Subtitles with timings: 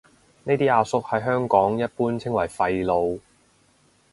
[0.45, 3.19] 呢啲阿叔喺香港一般稱為廢老